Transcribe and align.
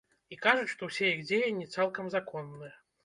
І 0.35 0.37
кажуць, 0.45 0.69
што 0.71 0.89
ўсе 0.89 1.05
іх 1.15 1.21
дзеянні 1.27 1.67
цалкам 1.77 2.11
законныя. 2.17 2.73